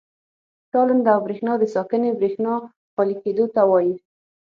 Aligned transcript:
تالنده 0.73 1.09
او 1.15 1.19
برېښنا 1.25 1.53
د 1.59 1.63
ساکنې 1.73 2.09
برېښنا 2.19 2.53
خالي 2.93 3.15
کېدو 3.23 3.45
ته 3.55 3.61
وایي. 3.69 3.93